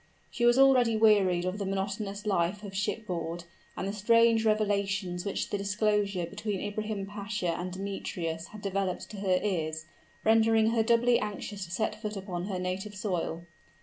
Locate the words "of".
1.45-1.59, 2.63-2.75